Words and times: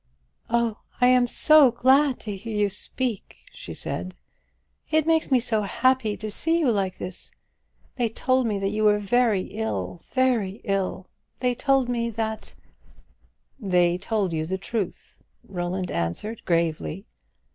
"Oh, 0.49 0.77
I 0.99 1.09
am 1.09 1.27
so 1.27 1.69
glad 1.69 2.19
to 2.21 2.35
hear 2.35 2.57
you 2.57 2.69
speak!" 2.69 3.37
she 3.51 3.75
said; 3.75 4.15
"it 4.89 5.05
makes 5.05 5.29
me 5.29 5.39
so 5.39 5.61
happy 5.61 6.17
to 6.17 6.31
see 6.31 6.57
you 6.57 6.71
like 6.71 6.97
this. 6.97 7.29
They 7.97 8.09
told 8.09 8.47
me 8.47 8.57
that 8.57 8.69
you 8.71 8.83
were 8.85 8.97
very, 8.97 9.47
very 10.11 10.53
ill; 10.63 11.07
they 11.37 11.53
told 11.53 11.87
me 11.87 12.09
that" 12.09 12.55
"They 13.73 13.99
told 13.99 14.33
you 14.33 14.47
the 14.47 14.57
truth," 14.57 15.21
Roland 15.47 15.91
answered 15.91 16.43
gravely. 16.45 17.05